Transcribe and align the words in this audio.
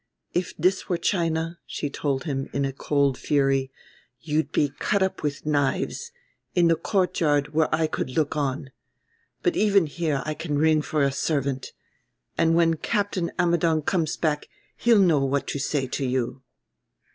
"If 0.33 0.57
this 0.57 0.89
were 0.89 0.97
China," 0.97 1.59
she 1.67 1.87
told 1.91 2.23
him, 2.23 2.49
in 2.53 2.65
a 2.65 2.73
cold 2.73 3.19
fury, 3.19 3.71
"you'd 4.19 4.51
be 4.51 4.73
cut 4.79 5.03
up 5.03 5.21
with 5.21 5.45
knives, 5.45 6.11
in 6.55 6.69
the 6.69 6.75
court 6.75 7.19
yard 7.19 7.53
where 7.53 7.69
I 7.71 7.85
could 7.85 8.09
look 8.09 8.35
on. 8.35 8.71
But 9.43 9.55
even 9.55 9.85
here 9.85 10.23
I 10.25 10.33
can 10.33 10.57
ring 10.57 10.81
for 10.81 11.03
a 11.03 11.11
servant; 11.11 11.71
and 12.35 12.55
when 12.55 12.77
Captain 12.77 13.31
Ammidon 13.37 13.83
comes 13.83 14.17
back 14.17 14.47
he'll 14.75 14.97
know 14.97 15.23
what 15.23 15.45
to 15.49 15.59
say 15.59 15.85
to 15.89 16.03
you." 16.07 16.41